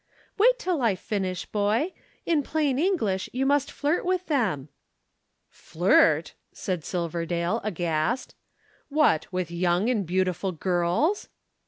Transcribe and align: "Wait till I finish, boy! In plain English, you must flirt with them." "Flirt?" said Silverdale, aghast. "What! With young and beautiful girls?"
"Wait 0.35 0.57
till 0.57 0.81
I 0.81 0.95
finish, 0.95 1.45
boy! 1.45 1.93
In 2.25 2.41
plain 2.41 2.79
English, 2.79 3.29
you 3.33 3.45
must 3.45 3.69
flirt 3.71 4.03
with 4.03 4.25
them." 4.25 4.69
"Flirt?" 5.51 6.33
said 6.51 6.83
Silverdale, 6.83 7.61
aghast. 7.63 8.33
"What! 8.89 9.31
With 9.31 9.51
young 9.51 9.91
and 9.91 10.03
beautiful 10.07 10.53
girls?" 10.53 11.29